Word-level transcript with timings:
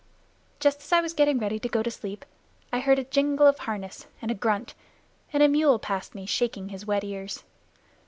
Just 0.59 0.79
as 0.81 0.91
I 0.91 0.99
was 0.99 1.13
getting 1.13 1.37
ready 1.37 1.59
to 1.59 1.69
go 1.69 1.83
to 1.83 1.91
sleep 1.91 2.25
I 2.73 2.79
heard 2.79 2.97
a 2.97 3.03
jingle 3.03 3.45
of 3.45 3.59
harness 3.59 4.07
and 4.19 4.31
a 4.31 4.33
grunt, 4.33 4.73
and 5.31 5.43
a 5.43 5.47
mule 5.47 5.77
passed 5.77 6.15
me 6.15 6.25
shaking 6.25 6.69
his 6.69 6.87
wet 6.87 7.03
ears. 7.03 7.43